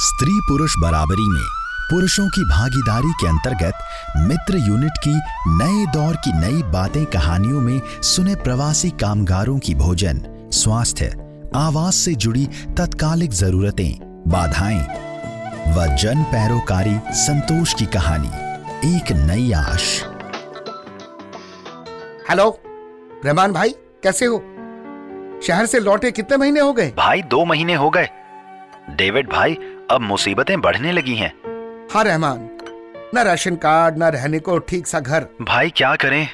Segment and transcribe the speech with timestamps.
[0.00, 1.42] स्त्री पुरुष बराबरी में
[1.90, 3.74] पुरुषों की भागीदारी के अंतर्गत
[4.16, 5.14] मित्र यूनिट की
[5.48, 11.06] नए दौर की नई बातें कहानियों में सुने प्रवासी कामगारों की भोजन स्वास्थ्य
[11.54, 12.46] आवास से जुड़ी
[12.78, 14.80] तत्कालिक जरूरतें बाधाएँ
[15.74, 18.28] व जन पैरोकारी संतोष की कहानी
[18.96, 20.02] एक नई आश।
[22.30, 22.60] हेलो
[23.24, 23.70] रहमान भाई
[24.02, 24.38] कैसे हो?
[25.46, 26.92] शहर से लौटे कितने महीने हो गए?
[26.96, 28.08] भाई दो महीने हो गए।
[28.90, 29.56] डेविड भाई
[29.90, 31.32] अब मुसीबतें बढ़ने लगी हैं।
[31.92, 32.48] हाँ रहमान
[33.14, 36.28] न राशन कार्ड न रहने को ठीक सा घर। भाई क्या करें?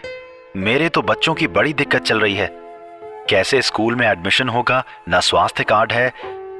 [0.57, 2.49] मेरे तो बच्चों की बड़ी दिक्कत चल रही है।
[3.31, 6.13] कैसे स्कूल में एडमिशन होगा न स्वास्थ्य कार्ड है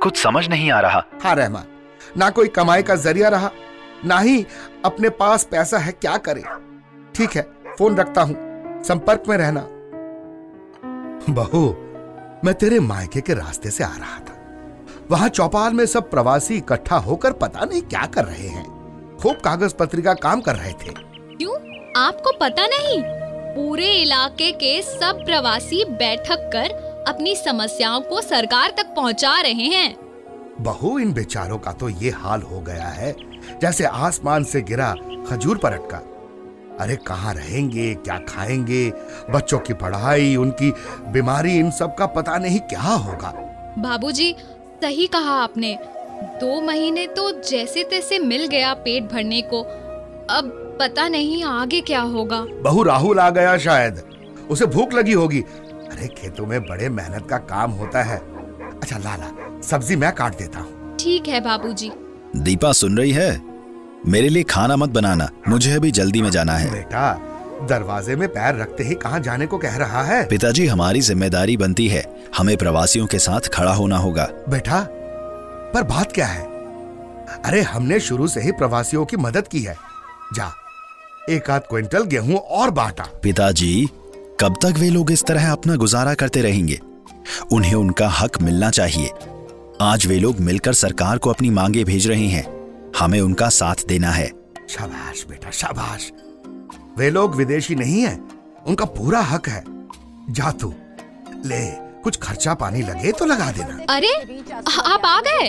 [0.03, 1.67] कुछ समझ नहीं आ रहा। हाँ रहमान
[2.19, 3.51] ना कोई कमाई का ज़रिया रहा
[4.05, 4.47] ना ही
[4.85, 6.43] अपने पास पैसा है क्या करे?
[7.15, 7.43] ठीक है
[7.79, 9.67] फ़ोन रखता हूँ संपर्क में रहना।
[11.33, 11.69] बहू
[12.45, 14.30] मैं तेरे मायके के रास्ते से आ रहा था।
[15.11, 18.65] वहाँ चौपाल में सब प्रवासी इकट्ठा होकर पता नहीं क्या कर रहे हैं।
[19.23, 21.55] खूब कागज़ पत्री का काम कर रहे थे। क्यों?
[21.97, 23.03] आपको पता नहीं?
[23.55, 26.75] पूरे इलाके के सब प्रवासी बैठक कर
[27.09, 29.97] अपनी समस्याओं को सरकार तक पहुँचा रहे हैं।
[30.61, 33.15] बहु इन बेचारों का तो ये हाल हो गया है
[33.63, 34.95] जैसे आसमान से गिरा
[35.31, 36.03] खजूर पर अटका
[36.81, 38.93] अरे कहाँ रहेंगे क्या खाएँगे?
[39.31, 40.73] बच्चों की पढ़ाई उनकी
[41.13, 43.35] बीमारी इन सब का पता नहीं क्या होगा।
[43.79, 44.35] बाबूजी
[44.83, 45.79] सही कहा आपने।
[46.41, 49.63] दो महीने तो जैसे तैसे मिल गया पेट भरने को।
[50.31, 54.03] अब पता नहीं आगे क्या होगा। बहु राहुल आ गया शायद।
[54.51, 58.19] उसे भूख लगी होगी। अरे खेतों में बड़े मेहनत का काम होता है।
[58.83, 61.91] अच्छा लाला सब्ज़ी मैं काट देता हूँ। ठीक है बाबूजी।
[62.37, 63.31] दीपा सुन रही है?
[64.07, 67.30] मेरे लिए खाना मत बनाना। मुझे अभी जल्दी में जाना है। बेटा
[67.67, 70.25] दरवाजे में पैर रखते ही कहाँ जाने को कह रहा है?
[70.27, 72.05] पिताजी हमारी ज़िम्मेदारी बनती है।
[72.37, 74.81] हमें प्रवासियों के साथ खड़ा होना होगा। बेटा
[75.75, 76.43] पर बात क्या है?
[77.45, 79.77] अरे हमने शुरू से ही प्रवासियों की मदद की है।
[80.35, 80.53] जा
[81.31, 83.89] एक आध क्विंटल गेहूँ और बांटा। पिताजी
[84.41, 86.81] कब तक वे लोग इस तरह अपना गुजारा करते रहेंगे?
[87.53, 89.11] उन्हें उनका हक मिलना चाहिए।
[89.83, 92.47] आज वे लोग मिलकर सरकार को अपनी मांगे भेज रहे हैं।
[92.99, 94.29] हमें उनका साथ देना है।
[94.69, 96.11] शाबाश बेटा शाबाश।
[97.01, 98.19] वे लोग विदेशी नहीं है।
[98.67, 99.63] उनका पूरा हक है।
[100.31, 100.73] जा तू।
[101.47, 101.61] ले
[102.03, 104.13] कुछ खर्चा पानी लगे तो लगा देना। अरे
[104.85, 105.49] आप आ गए।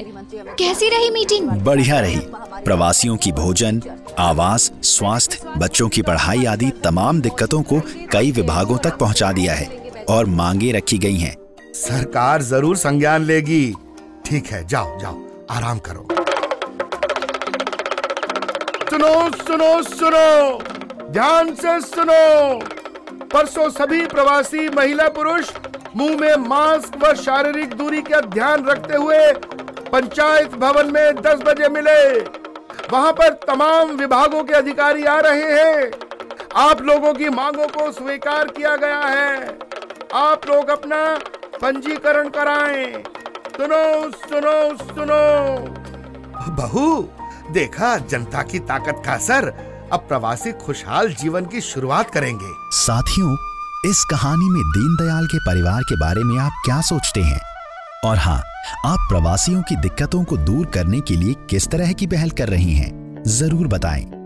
[0.59, 1.49] कैसी रही मीटिंग?
[1.65, 2.19] बढ़िया रही।
[2.65, 3.81] प्रवासियों की भोजन
[4.19, 7.81] आवास स्वास्थ्य बच्चों की पढ़ाई आदि तमाम दिक्कतों को
[8.11, 9.67] कई विभागों तक पहुँचा दिया है
[10.09, 11.35] और मांगे रखी गई हैं।
[11.75, 13.63] सरकार ज़रूर संज्ञान लेगी।
[14.25, 16.07] ठीक है जाओ जाओ। आराम करो।
[18.89, 20.80] सुनो सुनो सुनो।
[21.11, 22.59] ध्यान से सुनो।
[23.25, 25.51] परसों सभी प्रवासी महिला पुरुष
[25.95, 29.31] मुँह में मास्क व शारीरिक दूरी का ध्यान रखते हुए
[29.91, 32.19] पंचायत भवन में 10 बजे मिले।
[32.91, 35.91] वहाँ पर तमाम विभागों के अधिकारी आ रहे हैं।
[36.55, 39.59] आप लोगों की मांगों को स्वीकार किया गया है।
[40.13, 41.19] आप लोग अपना
[41.61, 43.03] पंजीकरण कराएँ।
[43.57, 45.21] सुनो सुनो सुनो।
[46.51, 47.09] बहू,
[47.51, 53.33] देखा जनता की ताकत का असर। अब प्रवासी खुशहाल जीवन की शुरुआत करेंगे। साथियों,
[53.85, 57.41] इस कहानी में दीनदयाल के परिवार के बारे में आप क्या सोचते हैं?
[58.05, 58.43] और हाँ
[58.85, 62.73] आप प्रवासियों की दिक्कतों को दूर करने के लिए किस तरह की पहल कर रही
[62.73, 63.23] हैं?
[63.27, 64.20] ज़रूर बताएँ।